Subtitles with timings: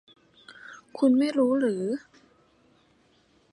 [0.97, 1.83] คุณไม่รู้หรือ